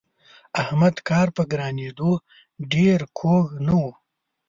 احمد 0.61 0.95
کار 1.09 1.27
په 1.35 1.41
ګرانېدو 1.51 2.11
ډېر 2.73 2.99
خوښ 3.17 3.45
نه 3.65 3.73
وو. 3.79 3.91